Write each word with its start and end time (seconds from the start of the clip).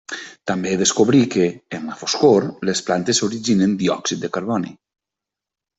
També 0.51 0.71
descobrí 0.81 1.19
que, 1.35 1.45
en 1.79 1.85
la 1.91 1.97
foscor, 1.99 2.49
les 2.71 2.83
plantes 2.89 3.23
originen 3.29 3.79
diòxid 3.85 4.25
de 4.27 4.35
carboni. 4.39 4.77